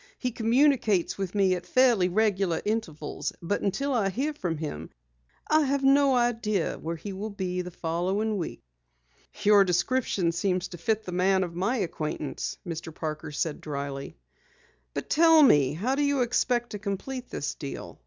[0.17, 4.89] He communicates with me at fairly regular intervals, but until I hear from him,
[5.47, 8.61] I have no idea where he will be the following week."
[9.43, 12.91] "Your description seems to fit the man of my acquaintance," Mr.
[12.91, 14.17] Parker said dryly.
[14.95, 17.99] "But tell me, how do you expect to complete this deal?